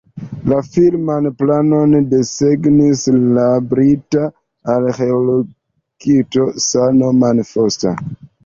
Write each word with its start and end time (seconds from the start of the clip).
La 0.51 0.55
finan 0.67 1.27
planon 1.41 1.93
desegnis 2.13 3.03
la 3.37 3.45
brita 3.75 4.25
arĥitekto 4.77 6.49
Sir 6.69 7.01
Norman 7.03 7.47
Foster. 7.55 8.05